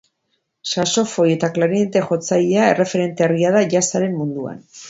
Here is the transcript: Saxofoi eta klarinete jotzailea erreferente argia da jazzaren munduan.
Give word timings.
Saxofoi 0.69 1.25
eta 1.33 1.51
klarinete 1.59 2.03
jotzailea 2.07 2.67
erreferente 2.73 3.29
argia 3.29 3.55
da 3.61 3.65
jazzaren 3.75 4.21
munduan. 4.25 4.69